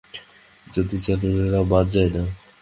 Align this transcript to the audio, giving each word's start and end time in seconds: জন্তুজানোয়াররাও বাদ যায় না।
জন্তুজানোয়াররাও 0.67 1.65
বাদ 1.71 1.85
যায় 1.93 2.09
না। 2.15 2.23